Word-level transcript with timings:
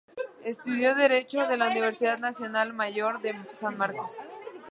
Estudió 0.43 0.95
Derecho 0.95 1.43
en 1.47 1.59
la 1.59 1.67
Universidad 1.67 2.17
Nacional 2.17 2.73
Mayor 2.73 3.21
de 3.21 3.35
San 3.53 3.77
Marcos. 3.77 4.11